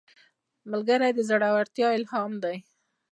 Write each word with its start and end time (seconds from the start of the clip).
ملګری 0.71 1.11
د 1.15 1.19
زړورتیا 1.29 1.87
الهام 1.97 2.31
دی 2.43 2.57